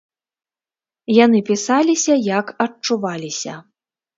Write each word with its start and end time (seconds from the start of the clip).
Яны 1.17 1.39
пісаліся, 1.51 2.13
як 2.39 2.45
адчуваліся. 2.67 3.53